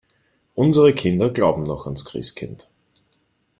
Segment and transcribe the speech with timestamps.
[0.55, 2.67] Unsere Kinder glauben noch ans Christkind.